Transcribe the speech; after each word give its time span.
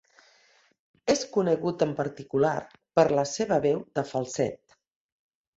És 1.13 1.21
conegut 1.35 1.85
en 1.87 1.93
particular 2.01 2.55
per 3.01 3.07
la 3.21 3.29
seva 3.35 3.63
veu 3.67 3.85
de 4.01 4.09
falset. 4.15 4.79